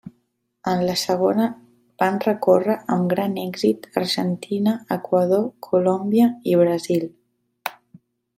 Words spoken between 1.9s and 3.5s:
van recórrer amb gran